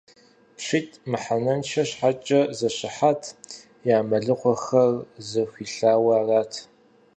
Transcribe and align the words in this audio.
ПщитӀ 0.57 0.97
мыхьэнэншэ 1.09 1.83
щхьэкӀэ 1.89 2.41
зэщыхьат: 2.57 3.23
я 3.95 3.97
мэлыхъуэхэр 4.07 4.93
зэхуилъауэ 5.29 6.11
арат. 6.19 6.53